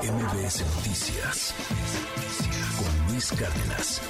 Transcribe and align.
MBS 0.00 0.64
Noticias 0.74 1.54
con 2.78 3.12
Luis 3.12 3.30
Cárdenas. 3.32 4.00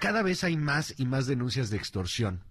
Cada 0.00 0.22
vez 0.22 0.42
hay 0.42 0.56
más 0.56 0.98
y 0.98 1.06
más 1.06 1.26
denuncias 1.26 1.70
de 1.70 1.76
extorsión. 1.76 2.42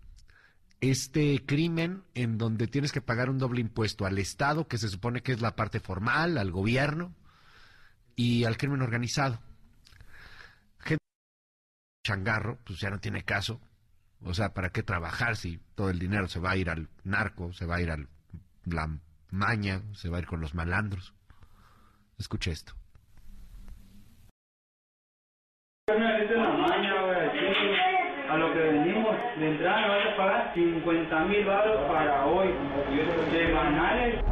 Este 0.79 1.45
crimen 1.45 2.03
en 2.15 2.37
donde 2.37 2.67
tienes 2.67 2.93
que 2.93 3.01
pagar 3.01 3.29
un 3.29 3.37
doble 3.37 3.59
impuesto 3.59 4.05
al 4.05 4.17
Estado, 4.17 4.67
que 4.67 4.77
se 4.77 4.87
supone 4.87 5.21
que 5.21 5.33
es 5.33 5.41
la 5.41 5.55
parte 5.55 5.81
formal, 5.81 6.37
al 6.37 6.51
gobierno, 6.51 7.13
y 8.15 8.45
al 8.45 8.57
crimen 8.57 8.81
organizado. 8.81 9.41
Gente 10.79 11.03
changarro, 12.05 12.59
pues 12.63 12.79
ya 12.79 12.89
no 12.89 12.99
tiene 12.99 13.23
caso. 13.23 13.59
O 14.21 14.33
sea, 14.33 14.53
¿para 14.53 14.69
qué 14.69 14.83
trabajar 14.83 15.35
si 15.35 15.59
todo 15.75 15.89
el 15.89 15.99
dinero 15.99 16.29
se 16.29 16.39
va 16.39 16.51
a 16.51 16.57
ir 16.57 16.69
al 16.69 16.89
narco, 17.03 17.51
se 17.51 17.65
va 17.65 17.75
a 17.75 17.81
ir 17.81 17.91
al 17.91 18.07
la 18.65 18.99
maña, 19.31 19.81
se 19.93 20.09
va 20.09 20.17
a 20.17 20.19
ir 20.21 20.27
con 20.27 20.41
los 20.41 20.55
malandros? 20.55 21.13
Escuche 22.17 22.51
esto. 22.51 22.73
a 28.29 28.37
lo 28.37 28.53
que 28.53 28.59
venimos 28.59 29.15
de 29.39 29.49
entrada 29.49 29.87
vas 29.87 30.13
a 30.13 30.17
pagar 30.17 30.53
50 30.53 31.25
mil 31.25 31.45
baros 31.45 31.91
para 31.91 32.25
hoy, 32.27 32.49
semanales 33.31 34.23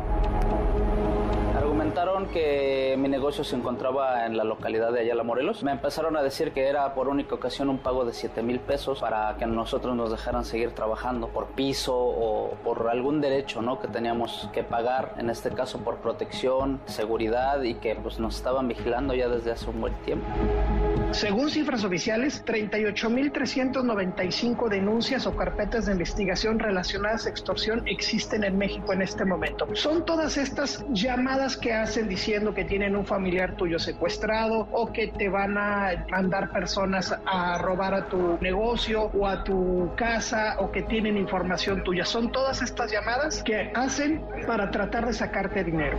argumentaron 1.87 2.27
que 2.27 2.95
mi 2.99 3.07
negocio 3.07 3.45
se 3.45 3.55
encontraba 3.55 4.25
en 4.25 4.35
la 4.35 4.43
localidad 4.43 4.91
de 4.91 4.99
Ayala 4.99 5.23
Morelos. 5.23 5.63
Me 5.63 5.71
empezaron 5.71 6.17
a 6.17 6.21
decir 6.21 6.51
que 6.51 6.67
era 6.67 6.93
por 6.93 7.07
única 7.07 7.35
ocasión 7.35 7.69
un 7.69 7.77
pago 7.77 8.03
de 8.03 8.11
7 8.11 8.43
mil 8.43 8.59
pesos 8.59 8.99
para 8.99 9.37
que 9.37 9.45
nosotros 9.45 9.95
nos 9.95 10.11
dejaran 10.11 10.43
seguir 10.43 10.71
trabajando 10.71 11.29
por 11.29 11.47
piso 11.47 11.95
o 11.95 12.55
por 12.63 12.89
algún 12.89 13.21
derecho 13.21 13.61
¿no? 13.61 13.79
que 13.79 13.87
teníamos 13.87 14.49
que 14.51 14.63
pagar, 14.63 15.13
en 15.17 15.29
este 15.29 15.51
caso 15.51 15.79
por 15.79 15.97
protección, 15.97 16.81
seguridad 16.85 17.61
y 17.61 17.75
que 17.75 17.95
pues, 17.95 18.19
nos 18.19 18.35
estaban 18.35 18.67
vigilando 18.67 19.13
ya 19.13 19.29
desde 19.29 19.51
hace 19.53 19.69
un 19.69 19.79
buen 19.79 19.93
tiempo. 20.03 20.27
Según 21.11 21.49
cifras 21.49 21.85
oficiales, 21.85 22.43
38.395 22.45 24.69
denuncias 24.69 25.25
o 25.25 25.35
carpetas 25.35 25.85
de 25.85 25.93
investigación 25.93 26.59
relacionadas 26.59 27.25
a 27.25 27.29
extorsión 27.29 27.87
existen 27.87 28.43
en 28.43 28.57
México 28.57 28.91
en 28.93 29.01
este 29.01 29.23
momento. 29.23 29.67
Son 29.73 30.05
todas 30.05 30.35
estas 30.37 30.85
llamadas 30.91 31.55
que 31.57 31.73
hacen 31.73 32.09
diciendo 32.09 32.53
que 32.53 32.65
tienen 32.65 32.95
un 32.95 33.05
familiar 33.05 33.55
tuyo 33.55 33.79
secuestrado 33.79 34.67
o 34.71 34.91
que 34.91 35.07
te 35.07 35.29
van 35.29 35.57
a 35.57 36.05
mandar 36.11 36.51
personas 36.51 37.15
a 37.25 37.57
robar 37.57 37.93
a 37.93 38.09
tu 38.09 38.37
negocio 38.41 39.09
o 39.13 39.25
a 39.25 39.43
tu 39.43 39.91
casa 39.95 40.57
o 40.59 40.71
que 40.71 40.81
tienen 40.83 41.17
información 41.17 41.83
tuya. 41.83 42.05
Son 42.05 42.31
todas 42.31 42.61
estas 42.61 42.91
llamadas 42.91 43.41
que 43.43 43.71
hacen 43.73 44.23
para 44.45 44.69
tratar 44.71 45.07
de 45.07 45.13
sacarte 45.13 45.63
dinero. 45.63 45.97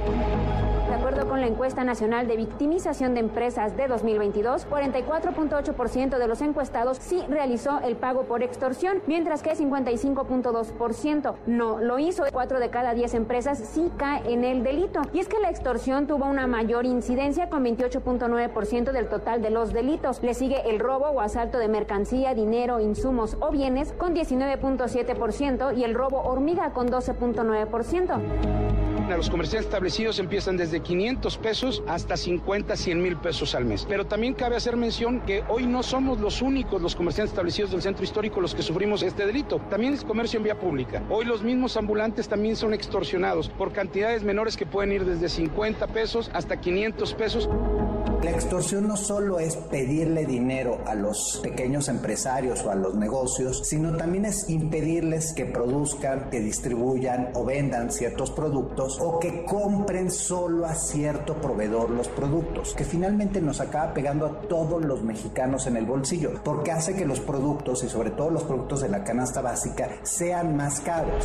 De 0.88 0.94
acuerdo 0.94 1.28
con 1.28 1.42
la 1.42 1.46
encuesta 1.46 1.84
nacional 1.84 2.26
de 2.26 2.36
victimización 2.36 3.12
de 3.12 3.20
empresas 3.20 3.76
de 3.76 3.88
2022, 3.88 4.64
44.8% 5.06 6.18
de 6.18 6.28
los 6.28 6.42
encuestados 6.42 6.98
sí 6.98 7.22
realizó 7.28 7.80
el 7.80 7.96
pago 7.96 8.24
por 8.24 8.42
extorsión, 8.42 9.02
mientras 9.06 9.42
que 9.42 9.54
55.2% 9.54 11.34
no 11.46 11.80
lo 11.80 11.98
hizo. 11.98 12.24
Cuatro 12.32 12.60
de 12.60 12.70
cada 12.70 12.94
10 12.94 13.14
empresas 13.14 13.58
sí 13.58 13.90
cae 13.96 14.32
en 14.32 14.44
el 14.44 14.62
delito. 14.62 15.02
Y 15.12 15.20
es 15.20 15.28
que 15.28 15.40
la 15.40 15.50
extorsión 15.50 16.06
tuvo 16.06 16.26
una 16.26 16.46
mayor 16.46 16.86
incidencia 16.86 17.48
con 17.48 17.64
28.9% 17.64 18.92
del 18.92 19.08
total 19.08 19.42
de 19.42 19.50
los 19.50 19.72
delitos. 19.72 20.22
Le 20.22 20.34
sigue 20.34 20.70
el 20.70 20.78
robo 20.78 21.06
o 21.06 21.20
asalto 21.20 21.58
de 21.58 21.68
mercancía, 21.68 22.34
dinero, 22.34 22.80
insumos 22.80 23.36
o 23.40 23.50
bienes 23.50 23.92
con 23.92 24.14
19.7% 24.14 25.76
y 25.76 25.84
el 25.84 25.94
robo 25.94 26.22
hormiga 26.22 26.72
con 26.72 26.88
12.9%. 26.88 28.87
Los 29.16 29.30
comerciantes 29.30 29.66
establecidos 29.66 30.18
empiezan 30.18 30.56
desde 30.56 30.80
500 30.80 31.38
pesos 31.38 31.82
hasta 31.88 32.16
50, 32.16 32.76
100 32.76 33.02
mil 33.02 33.16
pesos 33.16 33.54
al 33.54 33.64
mes. 33.64 33.86
Pero 33.88 34.06
también 34.06 34.34
cabe 34.34 34.56
hacer 34.56 34.76
mención 34.76 35.20
que 35.20 35.42
hoy 35.48 35.66
no 35.66 35.82
somos 35.82 36.20
los 36.20 36.42
únicos 36.42 36.80
los 36.80 36.94
comerciantes 36.94 37.32
establecidos 37.32 37.70
del 37.70 37.82
centro 37.82 38.04
histórico 38.04 38.40
los 38.40 38.54
que 38.54 38.62
sufrimos 38.62 39.02
este 39.02 39.26
delito. 39.26 39.60
También 39.70 39.94
es 39.94 40.04
comercio 40.04 40.36
en 40.38 40.44
vía 40.44 40.58
pública. 40.58 41.02
Hoy 41.10 41.24
los 41.24 41.42
mismos 41.42 41.76
ambulantes 41.76 42.28
también 42.28 42.54
son 42.54 42.74
extorsionados 42.74 43.48
por 43.48 43.72
cantidades 43.72 44.22
menores 44.22 44.56
que 44.56 44.66
pueden 44.66 44.92
ir 44.92 45.04
desde 45.04 45.28
50 45.28 45.86
pesos 45.88 46.30
hasta 46.32 46.60
500 46.60 47.14
pesos. 47.14 47.48
La 48.22 48.32
extorsión 48.32 48.88
no 48.88 48.96
solo 48.96 49.38
es 49.38 49.54
pedirle 49.54 50.26
dinero 50.26 50.80
a 50.86 50.96
los 50.96 51.38
pequeños 51.40 51.88
empresarios 51.88 52.64
o 52.64 52.70
a 52.70 52.74
los 52.74 52.96
negocios, 52.96 53.62
sino 53.64 53.96
también 53.96 54.24
es 54.24 54.50
impedirles 54.50 55.32
que 55.34 55.44
produzcan, 55.44 56.28
que 56.28 56.40
distribuyan 56.40 57.30
o 57.34 57.44
vendan 57.44 57.92
ciertos 57.92 58.32
productos 58.32 58.97
o 59.00 59.18
que 59.18 59.44
compren 59.44 60.10
solo 60.10 60.66
a 60.66 60.74
cierto 60.74 61.34
proveedor 61.34 61.90
los 61.90 62.08
productos, 62.08 62.74
que 62.74 62.84
finalmente 62.84 63.40
nos 63.40 63.60
acaba 63.60 63.92
pegando 63.94 64.26
a 64.26 64.40
todos 64.48 64.84
los 64.84 65.02
mexicanos 65.02 65.66
en 65.66 65.76
el 65.76 65.86
bolsillo, 65.86 66.32
porque 66.44 66.72
hace 66.72 66.94
que 66.94 67.06
los 67.06 67.20
productos 67.20 67.84
y 67.84 67.88
sobre 67.88 68.10
todo 68.10 68.30
los 68.30 68.44
productos 68.44 68.80
de 68.80 68.88
la 68.88 69.04
canasta 69.04 69.40
básica 69.40 69.88
sean 70.02 70.56
más 70.56 70.80
caros. 70.80 71.24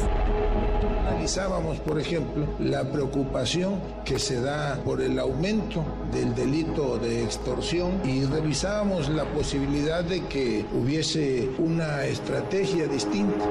Analizábamos, 1.07 1.79
por 1.79 2.00
ejemplo, 2.00 2.47
la 2.59 2.91
preocupación 2.91 3.79
que 4.06 4.19
se 4.19 4.41
da 4.41 4.79
por 4.83 5.01
el 5.01 5.19
aumento 5.19 5.83
del 6.12 6.33
delito 6.35 6.97
de 6.97 7.23
extorsión 7.23 8.01
y 8.03 8.25
revisábamos 8.25 9.09
la 9.09 9.25
posibilidad 9.25 10.03
de 10.03 10.25
que 10.28 10.66
hubiese 10.73 11.50
una 11.59 12.06
estrategia 12.06 12.88
distinta. 12.88 13.45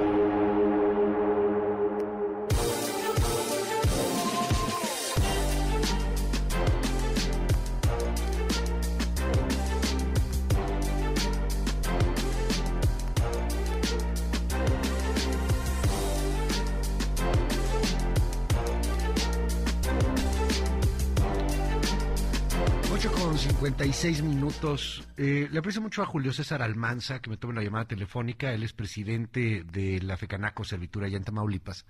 56 23.03 24.23
minutos. 24.23 25.03
Eh, 25.17 25.49
le 25.51 25.59
aprecio 25.59 25.83
mucho 25.83 26.05
a 26.05 26.07
Julio 26.07 26.33
César 26.33 26.63
Almanza, 26.63 27.19
que 27.19 27.31
me 27.31 27.37
toma 27.37 27.55
una 27.55 27.63
llamada 27.63 27.85
telefónica. 27.87 28.53
Él 28.53 28.63
es 28.63 28.73
presidente 28.73 29.65
de 29.65 30.01
la 30.01 30.17
FECANACO 30.17 30.63
Servitura 30.63 31.09
allá 31.09 31.17
en 31.17 31.25
Tamaulipas. 31.25 31.85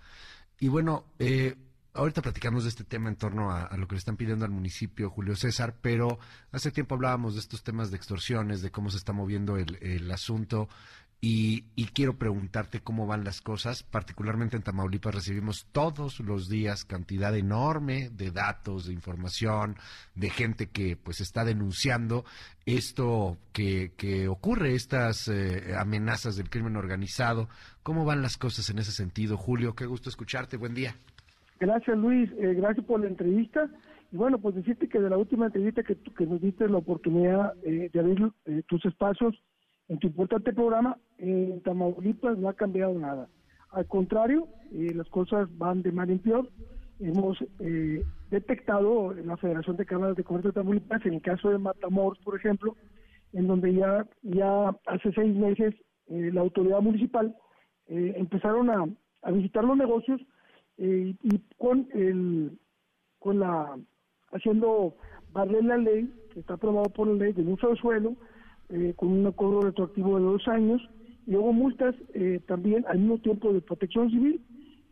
Y 0.58 0.68
bueno, 0.68 1.04
eh, 1.18 1.54
ahorita 1.92 2.22
platicamos 2.22 2.62
de 2.62 2.70
este 2.70 2.84
tema 2.84 3.10
en 3.10 3.16
torno 3.16 3.50
a, 3.52 3.76
lo 3.76 3.86
que 3.86 3.96
le 3.96 3.98
están 3.98 4.16
pidiendo 4.16 4.46
al 4.46 4.52
municipio, 4.52 5.10
Julio 5.10 5.36
César, 5.36 5.76
pero 5.82 6.18
hace 6.50 6.70
tiempo 6.70 6.94
hablábamos 6.94 7.34
de 7.34 7.40
estos 7.40 7.62
temas 7.62 7.90
de 7.90 7.98
extorsiones, 7.98 8.62
de 8.62 8.70
cómo 8.70 8.88
se 8.88 8.96
está 8.96 9.12
moviendo 9.12 9.58
el, 9.58 9.76
el 9.82 10.10
asunto. 10.10 10.70
Y, 11.24 11.62
quiero 11.94 12.18
preguntarte 12.18 12.80
cómo 12.80 13.06
van 13.06 13.22
las 13.22 13.40
cosas. 13.40 13.84
Particularmente 13.84 14.56
en 14.56 14.64
Tamaulipas 14.64 15.14
recibimos 15.14 15.68
todos 15.70 16.18
los 16.18 16.48
días 16.48 16.84
cantidad 16.84 17.36
enorme 17.36 18.10
de 18.10 18.32
datos, 18.32 18.86
de 18.86 18.92
información, 18.92 19.76
de 20.16 20.30
gente 20.30 20.70
que 20.70 20.96
pues 20.96 21.20
está 21.20 21.44
denunciando 21.44 22.24
esto 22.66 23.36
que, 23.52 23.92
que 23.96 24.26
ocurre, 24.26 24.74
estas 24.74 25.28
eh, 25.28 25.76
amenazas 25.78 26.34
del 26.34 26.50
crimen 26.50 26.74
organizado. 26.74 27.48
¿Cómo 27.84 28.04
van 28.04 28.20
las 28.20 28.36
cosas 28.36 28.68
en 28.70 28.80
ese 28.80 28.90
sentido, 28.90 29.36
Julio? 29.36 29.76
Qué 29.76 29.86
gusto 29.86 30.08
escucharte. 30.08 30.56
Buen 30.56 30.74
día. 30.74 30.96
Gracias, 31.60 31.96
Luis. 31.96 32.32
Eh, 32.32 32.54
gracias 32.54 32.84
por 32.84 32.98
la 32.98 33.06
entrevista. 33.06 33.70
Y 34.10 34.16
bueno, 34.16 34.38
pues 34.38 34.56
decirte 34.56 34.88
que 34.88 34.98
de 34.98 35.10
la 35.10 35.18
última 35.18 35.46
entrevista 35.46 35.84
que, 35.84 35.94
que 35.94 36.26
nos 36.26 36.40
diste 36.40 36.68
la 36.68 36.78
oportunidad 36.78 37.54
eh, 37.62 37.90
de 37.92 38.00
abrir 38.00 38.32
tus 38.66 38.84
espacios 38.86 39.40
en 39.88 39.98
tu 39.98 40.08
importante 40.08 40.52
programa, 40.52 40.98
en 41.18 41.60
Tamaulipas 41.62 42.38
no 42.38 42.48
ha 42.48 42.54
cambiado 42.54 42.98
nada. 42.98 43.28
Al 43.70 43.86
contrario, 43.86 44.48
eh, 44.72 44.92
las 44.94 45.08
cosas 45.08 45.48
van 45.56 45.82
de 45.82 45.92
mal 45.92 46.10
en 46.10 46.18
peor. 46.18 46.48
Hemos 47.00 47.38
eh, 47.58 48.02
detectado 48.30 49.16
en 49.16 49.26
la 49.26 49.36
Federación 49.36 49.76
de 49.76 49.86
Cámaras 49.86 50.16
de 50.16 50.24
Comercio 50.24 50.50
de 50.50 50.60
Tamaulipas, 50.60 51.04
en 51.06 51.14
el 51.14 51.22
caso 51.22 51.50
de 51.50 51.58
Matamoros, 51.58 52.18
por 52.18 52.36
ejemplo, 52.36 52.76
en 53.32 53.46
donde 53.46 53.74
ya, 53.74 54.06
ya 54.22 54.76
hace 54.86 55.12
seis 55.14 55.34
meses 55.34 55.74
eh, 56.08 56.30
la 56.32 56.42
autoridad 56.42 56.80
municipal 56.80 57.34
empezaron 57.88 58.70
a, 58.70 58.86
a, 59.22 59.30
visitar 59.32 59.64
los 59.64 59.76
negocios 59.76 60.18
y 60.78 61.38
con 61.58 61.86
el 61.92 62.58
con 63.18 63.40
la 63.40 63.76
haciendo 64.32 64.96
valer 65.32 65.64
la 65.64 65.76
ley 65.76 66.10
que 66.32 66.40
está 66.40 66.54
aprobada 66.54 66.88
por 66.88 67.08
la 67.08 67.14
ley 67.14 67.32
del 67.34 67.48
uso 67.48 67.68
del 67.68 67.76
suelo 67.76 68.16
eh, 68.72 68.94
con 68.96 69.08
un 69.08 69.30
cobro 69.32 69.60
retroactivo 69.62 70.18
de 70.18 70.24
dos 70.24 70.48
años, 70.48 70.82
y 71.26 71.32
luego 71.32 71.52
multas 71.52 71.94
eh, 72.14 72.40
también 72.46 72.84
al 72.88 72.98
mismo 72.98 73.18
tiempo 73.18 73.52
de 73.52 73.60
protección 73.60 74.10
civil 74.10 74.40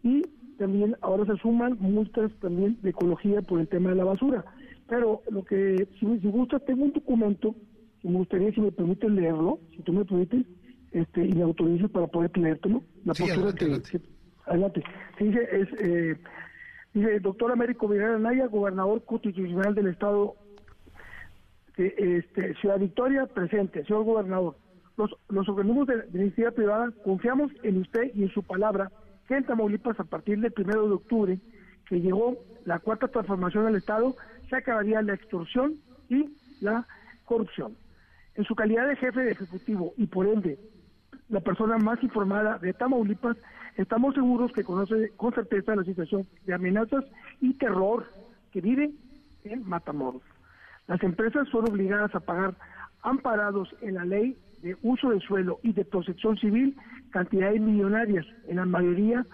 y 0.03 0.23
también 0.59 0.97
ahora 1.00 1.25
se 1.27 1.41
suman 1.41 1.77
multas 1.81 2.31
también 2.41 2.79
de 2.82 2.91
ecología 2.91 3.43
por 3.43 3.61
el 3.61 3.69
tema 3.69 3.91
de 3.91 3.97
la 3.97 4.05
basura. 4.05 4.44
Pero 4.88 5.23
lo 5.31 5.44
que, 5.44 5.88
si, 5.99 6.19
si 6.21 6.29
gusta, 6.29 6.59
tengo 6.61 6.85
un 6.85 6.93
documento 6.93 7.55
que 8.03 8.09
me 8.09 8.19
gustaría, 8.19 8.53
si 8.53 8.61
me 8.61 8.71
permiten 8.71 9.17
leerlo, 9.17 9.59
si 9.75 9.83
tú 9.83 9.93
me 9.93 10.05
permites, 10.05 10.47
este, 10.93 11.26
y 11.26 11.33
me 11.33 11.43
autorizas 11.43 11.91
para 11.91 12.06
poder 12.06 12.37
leértelo. 12.37 12.83
La 13.05 13.15
postura 13.15 13.53
que, 13.55 14.00
adelante. 14.47 14.83
Se 15.19 15.25
dice, 15.25 15.49
es, 15.53 15.69
eh, 15.81 16.17
Dice, 16.93 17.21
doctor 17.21 17.53
Américo 17.53 17.87
Vidal 17.87 18.17
Anaya, 18.17 18.47
gobernador 18.47 19.05
constitucional 19.05 19.75
del 19.75 19.88
estado 19.88 20.35
este, 21.76 22.55
Ciudad 22.56 22.78
Victoria, 22.78 23.26
presente, 23.26 23.84
señor 23.84 24.05
gobernador. 24.05 24.56
Los, 24.96 25.11
los 25.28 25.49
organismos 25.49 25.87
de, 25.87 26.02
de 26.02 26.19
iniciativa 26.19 26.50
privada 26.50 26.90
confiamos 27.05 27.52
en 27.62 27.78
usted 27.78 28.11
y 28.14 28.25
en 28.25 28.31
su 28.31 28.43
palabra 28.43 28.90
que 29.26 29.37
en 29.37 29.44
Tamaulipas 29.44 29.99
a 30.00 30.05
partir 30.05 30.40
del 30.40 30.52
primero 30.52 30.87
de 30.87 30.94
octubre, 30.94 31.38
que 31.88 32.00
llegó 32.00 32.37
la 32.64 32.78
cuarta 32.81 33.08
transformación 33.08 33.67
del 33.67 33.76
Estado, 33.76 34.14
se 34.49 34.56
acabaría 34.56 35.02
la 35.02 35.14
extorsión 35.14 35.76
y 36.08 36.31
la 36.61 36.87
corrupción. 37.25 37.76
En 38.34 38.44
su 38.44 38.55
calidad 38.55 38.88
de 38.88 38.96
jefe 38.96 39.20
de 39.20 39.32
ejecutivo 39.32 39.94
y 39.96 40.06
por 40.06 40.26
ende 40.26 40.58
la 41.28 41.40
persona 41.40 41.78
más 41.78 42.02
informada 42.02 42.58
de 42.58 42.73
Tamaulipas, 42.73 43.37
estamos 43.76 44.14
seguros 44.14 44.52
que 44.52 44.64
conoce 44.64 45.11
con 45.16 45.32
certeza 45.32 45.76
la 45.76 45.84
situación 45.84 46.26
de 46.44 46.55
amenazas 46.55 47.05
y 47.40 47.55
terror 47.55 48.06
que 48.50 48.61
vive 48.61 48.90
en 49.44 49.66
Matamoros. 49.69 50.23
Las 50.90 51.00
empresas 51.04 51.46
son 51.50 51.70
obligadas 51.70 52.12
a 52.16 52.19
pagar 52.19 52.56
amparados 53.02 53.69
en 53.81 53.94
la 53.94 54.04
ley 54.04 54.37
de 54.60 54.76
uso 54.82 55.10
del 55.10 55.20
suelo 55.20 55.60
y 55.62 55.72
de 55.72 55.84
protección 55.84 56.37
civil 56.37 56.76
cantidades 57.10 57.60
millonarias, 57.60 58.26
en 58.48 58.56
la 58.56 58.64
mayoría 58.64 59.25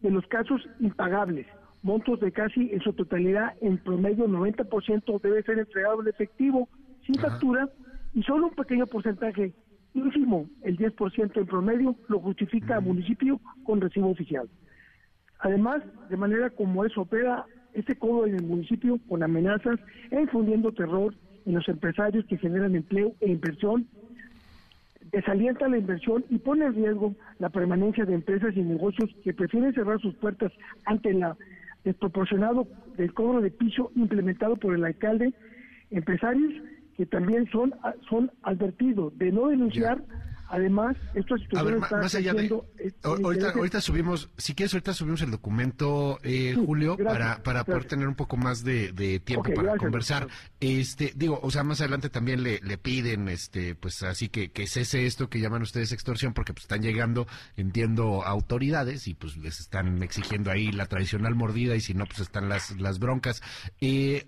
de 0.00 0.10
los 0.10 0.26
casos 0.26 0.60
impagables, 0.80 1.46
montos 1.82 2.18
de 2.18 2.32
casi 2.32 2.72
en 2.72 2.80
su 2.80 2.92
totalidad, 2.94 3.54
en 3.60 3.78
promedio 3.78 4.26
90% 4.26 5.20
debe 5.20 5.44
ser 5.44 5.60
entregado 5.60 6.02
en 6.02 6.08
efectivo, 6.08 6.68
sin 7.06 7.14
factura, 7.14 7.68
y 8.12 8.24
solo 8.24 8.48
un 8.48 8.56
pequeño 8.56 8.88
porcentaje 8.88 9.54
ínfimo, 9.94 10.48
el 10.62 10.76
10% 10.78 11.36
en 11.36 11.46
promedio, 11.46 11.94
lo 12.08 12.18
justifica 12.18 12.78
el 12.78 12.84
municipio 12.84 13.40
con 13.62 13.80
recibo 13.80 14.10
oficial. 14.10 14.48
Además, 15.38 15.80
de 16.10 16.16
manera 16.16 16.50
como 16.50 16.84
eso 16.84 17.02
opera 17.02 17.46
este 17.74 17.96
cobro 17.96 18.26
en 18.26 18.34
el 18.36 18.42
municipio 18.42 18.98
con 19.08 19.22
amenazas 19.22 19.78
e 20.10 20.20
infundiendo 20.20 20.72
terror 20.72 21.14
en 21.46 21.54
los 21.54 21.68
empresarios 21.68 22.24
que 22.26 22.38
generan 22.38 22.74
empleo 22.74 23.14
e 23.20 23.30
inversión, 23.30 23.86
desalienta 25.10 25.68
la 25.68 25.78
inversión 25.78 26.24
y 26.28 26.38
pone 26.38 26.66
en 26.66 26.74
riesgo 26.74 27.14
la 27.38 27.48
permanencia 27.48 28.04
de 28.04 28.14
empresas 28.14 28.56
y 28.56 28.60
negocios 28.60 29.10
que 29.24 29.32
prefieren 29.32 29.72
cerrar 29.72 30.00
sus 30.00 30.14
puertas 30.16 30.52
ante 30.84 31.12
la 31.14 31.36
desproporcionado 31.84 32.66
del 32.96 33.14
cobro 33.14 33.40
de 33.40 33.50
piso 33.50 33.90
implementado 33.94 34.56
por 34.56 34.74
el 34.74 34.84
alcalde, 34.84 35.32
empresarios 35.90 36.52
que 36.96 37.06
también 37.06 37.48
son 37.50 37.74
son 38.08 38.30
advertidos 38.42 39.16
de 39.16 39.30
no 39.32 39.48
denunciar 39.48 40.02
Además, 40.50 40.96
esta 41.14 41.36
situación 41.36 41.82
está 41.82 41.96
más 41.98 42.14
allá 42.14 42.32
de, 42.32 42.62
ahorita, 43.02 43.50
ahorita 43.50 43.80
subimos, 43.80 44.30
si 44.38 44.54
quieres, 44.54 44.72
ahorita 44.72 44.94
subimos 44.94 45.20
el 45.20 45.30
documento, 45.30 46.18
eh, 46.22 46.54
Julio, 46.54 46.96
para, 46.96 47.42
para 47.42 47.64
poder 47.64 47.84
tener 47.84 48.08
un 48.08 48.14
poco 48.14 48.36
más 48.36 48.64
de, 48.64 49.20
tiempo 49.24 49.52
para 49.52 49.76
conversar. 49.76 50.28
Este, 50.60 51.12
digo, 51.14 51.38
o 51.42 51.50
sea, 51.50 51.64
más 51.64 51.80
adelante 51.80 52.08
también 52.08 52.42
le, 52.42 52.60
le 52.60 52.78
piden, 52.78 53.28
este, 53.28 53.74
pues 53.74 54.02
así 54.02 54.28
que, 54.28 54.50
que 54.50 54.66
cese 54.66 55.06
esto 55.06 55.28
que 55.28 55.40
llaman 55.40 55.62
ustedes 55.62 55.92
extorsión, 55.92 56.32
porque 56.32 56.54
pues 56.54 56.64
están 56.64 56.82
llegando, 56.82 57.26
entiendo, 57.56 58.24
autoridades 58.24 59.06
y 59.06 59.14
pues 59.14 59.36
les 59.36 59.60
están 59.60 60.02
exigiendo 60.02 60.50
ahí 60.50 60.72
la 60.72 60.86
tradicional 60.86 61.34
mordida 61.34 61.76
y 61.76 61.80
si 61.80 61.94
no, 61.94 62.06
pues 62.06 62.20
están 62.20 62.48
las, 62.48 62.78
las 62.80 62.98
broncas. 62.98 63.42
Eh, 63.80 64.26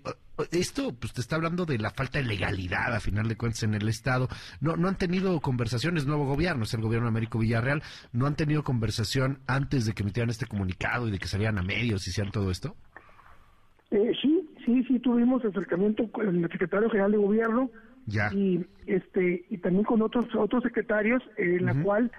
esto 0.51 0.93
pues 0.93 1.13
te 1.13 1.21
está 1.21 1.35
hablando 1.35 1.65
de 1.65 1.77
la 1.77 1.91
falta 1.91 2.19
de 2.19 2.25
legalidad 2.25 2.93
a 2.93 2.99
final 2.99 3.27
de 3.27 3.35
cuentas 3.35 3.63
en 3.63 3.73
el 3.73 3.87
estado. 3.87 4.27
No 4.59 4.75
no 4.77 4.87
han 4.87 4.97
tenido 4.97 5.39
conversaciones 5.41 6.05
nuevo 6.05 6.25
gobierno, 6.25 6.63
es 6.63 6.73
el 6.73 6.81
gobierno 6.81 7.07
de 7.07 7.09
Américo 7.09 7.39
Villarreal, 7.39 7.83
no 8.13 8.25
han 8.27 8.35
tenido 8.35 8.63
conversación 8.63 9.39
antes 9.47 9.85
de 9.85 9.93
que 9.93 10.03
emitieran 10.03 10.29
este 10.29 10.45
comunicado 10.45 11.07
y 11.07 11.11
de 11.11 11.19
que 11.19 11.27
salieran 11.27 11.57
a 11.57 11.63
medios 11.63 12.07
y 12.07 12.09
hicieran 12.09 12.31
todo 12.31 12.51
esto. 12.51 12.75
Eh, 13.91 14.11
sí, 14.21 14.49
sí, 14.65 14.83
sí 14.87 14.99
tuvimos 14.99 15.43
acercamiento 15.43 16.09
con 16.11 16.27
el 16.27 16.51
secretario 16.51 16.89
general 16.89 17.11
de 17.11 17.17
gobierno 17.17 17.69
ya. 18.05 18.31
y 18.33 18.65
este 18.87 19.45
y 19.49 19.57
también 19.57 19.83
con 19.83 20.01
otros 20.01 20.25
otros 20.35 20.63
secretarios 20.63 21.21
en 21.37 21.65
la 21.65 21.75
cual 21.83 22.11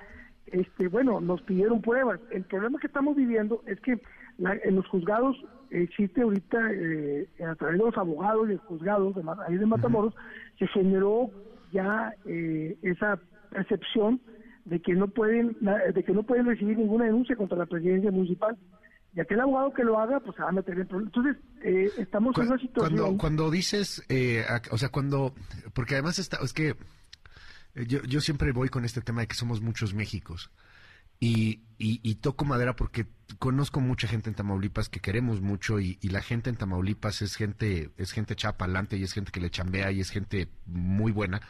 este 0.47 0.89
bueno 0.89 1.21
nos 1.21 1.43
pidieron 1.43 1.81
pruebas. 1.81 2.21
El 2.31 2.45
problema 2.45 2.79
que 2.79 2.87
estamos 2.87 3.17
viviendo 3.17 3.63
es 3.67 3.81
que 3.81 4.01
en 4.39 4.77
los 4.77 4.87
juzgados 4.89 5.37
existe 5.71 6.23
ahorita, 6.23 6.59
eh, 6.73 7.29
a 7.47 7.55
través 7.55 7.79
de 7.79 7.85
los 7.85 7.97
abogados 7.97 8.51
y 8.51 8.57
juzgados 8.57 9.15
de, 9.15 9.23
ahí 9.47 9.57
de 9.57 9.67
Matamoros, 9.67 10.15
se 10.59 10.67
generó 10.69 11.31
ya 11.73 12.15
eh, 12.27 12.77
esa 12.83 13.19
percepción 13.51 14.21
de 14.65 14.81
que 14.81 14.95
no 14.95 15.09
pueden 15.09 15.57
de 15.95 16.05
que 16.05 16.13
no 16.13 16.23
pueden 16.23 16.47
recibir 16.47 16.79
ninguna 16.79 17.07
denuncia 17.07 17.37
contra 17.37 17.59
la 17.59 17.67
presidencia 17.67 18.11
municipal. 18.11 18.57
Y 19.15 19.21
aquel 19.21 19.41
abogado 19.41 19.75
que 19.75 19.85
lo 19.85 19.99
haga 19.99 20.21
pues 20.21 20.37
se 20.37 20.43
va 20.43 20.49
a 20.49 20.53
meter 20.53 20.79
en 20.79 20.87
problemas. 20.87 21.15
Entonces 21.15 21.43
eh, 21.63 21.91
estamos 21.99 22.37
en 22.39 22.47
una 22.47 22.59
situación 22.59 22.97
cuando 22.97 23.19
cuando 23.19 23.51
dices 23.51 24.05
eh, 24.09 24.45
o 24.71 24.79
sea 24.79 24.89
cuando 24.89 25.35
porque 25.75 25.95
además 25.95 26.19
está 26.19 26.39
es 26.43 26.53
que 26.53 26.77
yo, 27.75 28.03
yo 28.03 28.21
siempre 28.21 28.53
voy 28.53 28.69
con 28.69 28.85
este 28.85 29.01
tema 29.01 29.23
de 29.23 29.27
que 29.27 29.35
somos 29.35 29.61
muchos 29.61 29.95
Méxicos. 29.95 30.51
Y, 31.25 32.15
toco 32.17 32.45
madera 32.45 32.75
porque 32.75 33.07
conozco 33.39 33.81
mucha 33.81 34.09
gente 34.09 34.29
en 34.29 34.35
Tamaulipas 34.35 34.89
que 34.89 35.01
queremos 35.01 35.41
mucho 35.41 35.79
y, 35.79 35.97
la 36.03 36.21
gente 36.21 36.51
en 36.51 36.57
Tamaulipas 36.57 37.23
es 37.23 37.37
gente 37.37 37.91
es 37.97 38.13
gente 38.13 38.35
chapalante 38.35 38.97
y 38.97 39.05
es 39.05 39.13
gente 39.13 39.31
que 39.31 39.41
le 39.41 39.51
chambea 39.51 39.93
y 39.93 40.01
es 40.01 40.11
gente 40.11 40.49
muy 40.67 41.13
buena. 41.13 41.41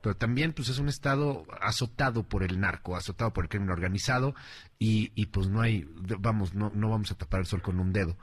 Pero 0.00 0.16
también 0.16 0.52
pues 0.52 0.68
es 0.68 0.78
un 0.78 0.88
estado 0.88 1.44
azotado 1.60 2.22
por 2.22 2.44
el 2.44 2.60
narco 2.60 2.94
azotado 2.96 3.32
por 3.32 3.44
el 3.44 3.48
crimen 3.48 3.70
organizado 3.70 4.34
y 4.78 5.26
pues 5.26 5.48
no 5.48 5.60
hay 5.60 5.88
vamos 6.20 6.54
no 6.54 6.70
no 6.72 6.90
vamos 6.90 7.10
a 7.10 7.16
tapar 7.16 7.40
el 7.40 7.46
sol 7.46 7.62
con 7.62 7.80
un 7.80 7.92
dedo. 7.92 8.16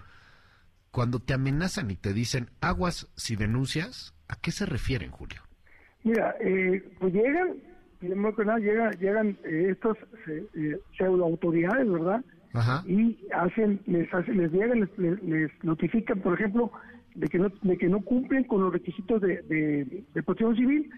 Cuando 0.91 1.19
te 1.19 1.33
amenazan 1.33 1.91
y 1.91 1.95
te 1.97 2.13
dicen 2.13 2.49
aguas 2.61 3.07
si 3.17 3.35
denuncias 3.35 4.13
a 4.29 4.35
qué 4.37 4.51
se 4.53 4.65
refieren 4.65 5.11
Julio 5.11 5.43
mira 6.03 6.35
eh, 6.39 6.83
pues 6.99 7.13
llegan 7.13 7.53
primero 8.07 8.35
que 8.35 8.45
nada 8.45 8.59
llega, 8.59 8.91
llegan 8.91 9.37
eh, 9.45 9.67
estos 9.71 9.97
eh, 10.27 10.77
pseudo 10.97 11.23
autoridades, 11.23 11.89
¿verdad? 11.89 12.23
Y 12.85 13.17
hacen, 13.33 13.79
les 13.87 14.13
hacen, 14.13 14.37
les 14.37 14.51
llegan, 14.51 14.87
les, 14.97 15.63
notifican, 15.63 16.19
por 16.19 16.35
ejemplo, 16.35 16.71
de 17.15 17.27
que 17.27 17.39
no, 17.39 17.49
de 17.61 17.77
que 17.77 17.89
no 17.89 18.01
cumplen 18.01 18.43
con 18.43 18.61
los 18.61 18.71
requisitos 18.71 19.21
de, 19.21 19.41
de, 20.13 20.23
protección 20.23 20.55
civil 20.55 20.89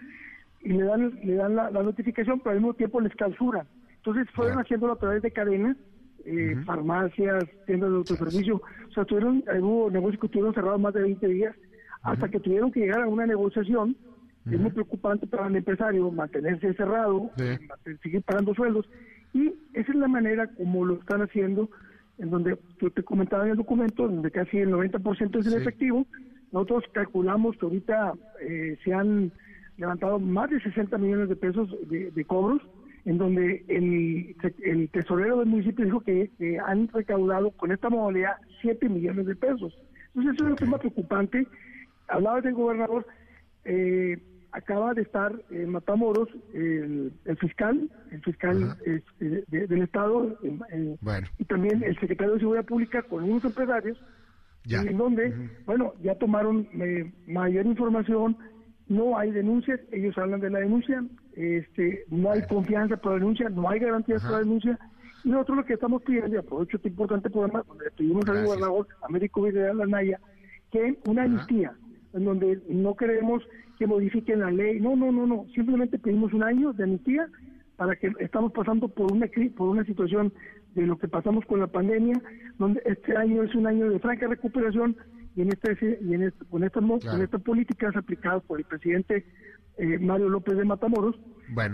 y 0.64 0.74
le 0.74 0.84
dan, 0.84 1.18
le 1.24 1.36
dan 1.36 1.56
la, 1.56 1.70
notificación, 1.72 2.40
pero 2.40 2.52
al 2.52 2.58
mismo 2.58 2.74
tiempo 2.74 3.00
les 3.00 3.14
clausuran. 3.16 3.66
Entonces 3.98 4.28
fueron 4.34 4.60
haciéndolo 4.60 4.94
a 4.94 5.00
través 5.00 5.22
de 5.22 5.32
cadenas, 5.32 5.78
eh, 6.26 6.58
farmacias, 6.66 7.46
tiendas 7.66 7.90
de 7.90 7.98
autoservicio, 7.98 8.62
o 8.90 8.92
sea, 8.92 9.06
tuvieron, 9.06 9.42
hubo 9.62 9.90
negocios 9.90 10.20
que 10.20 10.28
estuvieron 10.28 10.54
cerrados 10.54 10.82
más 10.82 10.94
de 10.94 11.04
20 11.04 11.26
días, 11.28 11.56
hasta 12.02 12.28
que 12.28 12.40
tuvieron 12.40 12.72
que 12.72 12.82
llegar 12.82 13.02
a 13.02 13.08
una 13.08 13.26
negociación 13.26 13.96
es 14.46 14.60
muy 14.60 14.72
preocupante 14.72 15.26
para 15.26 15.48
el 15.48 15.56
empresario 15.56 16.12
mantenerse 16.12 16.74
cerrado, 16.74 17.32
seguir 18.04 18.22
pagando 18.22 18.54
sueldos, 18.54 18.88
y 19.34 19.54
esa 19.74 19.92
es 19.92 19.98
la 19.98 20.08
manera 20.08 20.48
como 20.48 20.86
lo 20.86 20.96
están 20.96 21.22
haciendo, 21.22 21.70
en 22.18 22.30
donde 22.30 22.58
yo 22.80 22.90
te 22.92 23.04
comentaba 23.04 23.44
en 23.46 23.52
el 23.52 23.58
documento, 23.58 24.08
donde 24.08 24.32
casi 24.32 24.60
el 24.60 24.72
90% 24.72 25.40
es 25.40 25.48
en 25.48 25.62
efectivo. 25.62 26.06
Nosotros 26.52 26.86
calculamos 26.94 27.58
que 27.58 27.66
ahorita 27.66 28.14
eh, 28.42 28.78
se 28.84 28.94
han 28.94 29.32
levantado 29.78 30.20
más 30.20 30.50
de 30.50 30.62
60 30.62 30.98
millones 30.98 31.30
de 31.30 31.36
pesos 31.36 31.70
de, 31.90 32.26
cobros, 32.26 32.62
en 33.04 33.18
donde 33.18 33.66
el, 33.68 34.36
el, 34.64 34.90
tesorero 34.90 35.40
del 35.40 35.48
municipio 35.48 35.84
dijo 35.84 36.00
que, 36.00 36.30
han 36.66 36.88
recaudado 36.88 37.52
con 37.52 37.72
esta 37.72 37.90
modalidad 37.90 38.38
7 38.62 38.88
millones 38.88 39.26
de 39.26 39.36
pesos. 39.36 39.78
Entonces, 40.14 40.36
eso 40.36 40.46
es 40.46 40.52
un 40.52 40.56
tema 40.56 40.78
preocupante. 40.78 41.46
Hablaba 42.08 42.40
del 42.40 42.54
gobernador, 42.54 43.06
eh, 43.66 44.18
acaba 44.56 44.94
de 44.94 45.02
estar 45.02 45.34
en 45.52 45.70
Matamoros 45.70 46.30
el, 46.54 47.12
fiscal, 47.40 47.90
el 48.12 48.22
fiscal 48.24 48.78
eh, 48.86 49.02
del 49.50 49.82
Estado 49.82 50.38
y 51.38 51.44
también 51.46 51.84
el 51.84 52.00
secretario 52.00 52.34
de 52.34 52.40
Seguridad 52.40 52.66
Pública 52.66 53.04
con 53.04 53.24
unos 53.24 53.44
empresarios, 53.44 53.98
en 54.70 54.98
donde, 54.98 55.50
bueno, 55.66 55.94
ya 56.02 56.16
tomaron 56.16 56.68
eh, 56.74 57.12
mayor 57.28 57.66
información, 57.66 58.38
no 58.88 59.18
hay 59.18 59.32
denuncias, 59.32 59.80
ellos 59.92 60.18
hablan 60.18 60.40
de 60.40 60.50
la 60.50 60.60
denuncia, 60.60 61.04
este, 61.34 62.06
no 62.10 62.32
hay 62.32 62.42
confianza 62.48 62.96
por 62.96 63.12
la 63.14 63.20
denuncia, 63.20 63.50
no 63.50 63.70
hay 63.70 63.80
garantías 63.80 64.22
por 64.22 64.32
la 64.32 64.40
denuncia, 64.40 64.80
y 65.26 65.30
nosotros 65.30 65.58
lo 65.58 65.66
que 65.66 65.74
estamos 65.74 66.02
pidiendo, 66.04 66.34
y 66.34 66.38
aprovecho 66.38 66.78
este 66.78 66.90
importante 66.90 67.30
programa, 67.30 67.64
donde 67.68 67.92
pedimos 67.92 68.28
al 68.30 68.46
gobernador 68.46 68.88
Américo 69.02 69.42
Vidal 69.42 69.82
Anaya, 69.82 70.20
que 70.72 70.98
una 71.08 71.24
amnistía, 71.24 71.74
en 72.14 72.24
donde 72.24 72.62
no 72.70 72.96
queremos 72.96 73.44
que 73.78 73.88
modifiquen 73.88 74.40
la 74.40 74.52
ley. 74.52 74.80
No, 74.80 74.96
no, 74.96 75.12
no, 75.12 75.26
no. 75.26 75.46
Simplemente 75.54 76.00
pedimos 76.00 76.34
un 76.34 76.44
año 76.44 76.74
de 76.74 76.84
amnistía 76.84 77.28
para 77.76 77.96
que 77.96 78.12
estamos 78.20 78.52
pasando 78.54 78.88
por 78.88 79.12
una 79.12 79.28
por 79.56 79.70
una 79.70 79.84
situación 79.84 80.32
de 80.76 80.86
lo 80.86 80.98
que 80.98 81.08
pasamos 81.08 81.46
con 81.46 81.60
la 81.60 81.68
pandemia, 81.68 82.22
donde 82.58 82.82
este 82.86 83.16
año 83.16 83.44
es 83.44 83.56
un 83.56 83.68
año 83.68 83.90
de 83.90 84.00
franca 84.00 84.28
recuperación 84.28 84.96
y 85.36 85.42
en 85.42 85.50
este 85.50 86.00
y 86.02 86.14
en 86.14 86.24
este, 86.24 86.46
con 86.46 86.64
estas 86.64 86.84
con 86.84 87.22
estas 87.22 87.42
políticas 87.42 87.96
aplicadas 87.96 88.44
por 88.44 88.60
el 88.60 88.66
presidente 88.66 89.26
eh, 89.78 90.00
Mario 90.00 90.30
López 90.30 90.58
de 90.58 90.64
Matamoros, 90.64 91.16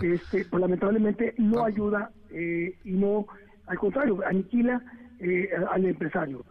este, 0.01 0.46
pues 0.46 0.62
lamentablemente 0.62 1.36
no 1.38 1.63
ayuda 1.63 2.12
eh, 2.31 2.75
y 2.84 2.91
no, 2.93 3.27
al 3.67 3.77
contrario, 3.77 4.20
aniquila 4.27 4.81
eh, 5.20 5.50
al 5.70 5.86
empresario. 5.86 6.43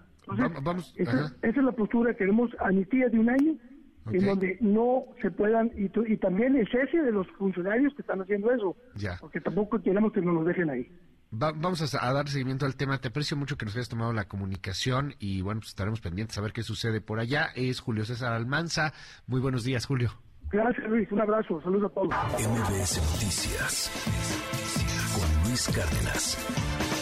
vamos, 0.63 0.95
esa, 0.97 1.35
es 1.43 1.57
la 1.57 1.73
postura, 1.73 2.15
queremos 2.15 2.51
amnistía 2.61 3.09
de 3.09 3.19
un 3.19 3.31
año 3.31 3.55
en 4.13 4.27
donde 4.27 4.59
no 4.61 5.05
se 5.21 5.31
puedan, 5.31 5.71
y, 5.77 5.91
y 6.13 6.17
también 6.17 6.57
el 6.57 6.69
cese 6.69 6.99
de 6.99 7.13
los 7.13 7.27
funcionarios 7.39 7.95
que 7.95 8.03
están 8.03 8.21
haciendo 8.21 8.51
eso, 8.53 8.77
porque 9.21 9.41
tampoco 9.41 9.81
queremos 9.83 10.13
que 10.13 10.21
nos 10.21 10.35
los 10.35 10.47
dejen 10.47 10.71
ahí. 10.71 10.91
vamos 11.31 11.95
a, 11.95 12.13
dar 12.13 12.29
seguimiento 12.29 12.67
al 12.67 12.77
tema. 12.77 12.99
Te 12.99 13.09
aprecio 13.09 13.37
mucho 13.37 13.57
que 13.57 13.65
nos 13.65 13.75
hayas 13.77 13.89
tomado 13.89 14.13
la 14.13 14.27
comunicación 14.27 15.15
y 15.19 15.43
bueno, 15.43 15.61
pues 15.61 15.71
estaremos 15.71 16.01
pendientes 16.01 16.37
a 16.39 16.41
ver 16.41 16.53
qué 16.53 16.63
sucede 16.63 17.01
por 17.01 17.21
allá. 17.21 17.49
Es 17.55 17.81
Julio 17.81 18.05
César 18.05 18.33
Almanza. 18.33 18.93
Muy 19.27 19.41
buenos 19.41 19.65
días, 19.65 19.87
Julio. 19.87 20.11
Gracias, 20.53 20.89
Luis. 20.89 21.11
Un 21.13 21.21
abrazo. 21.21 21.61
Saludos 21.63 21.91
a 21.91 21.95
todos. 21.95 22.09
MBS 22.09 22.97
Noticias 23.13 23.91
con 25.15 25.49
Luis 25.49 25.69
Cárdenas. 25.69 27.00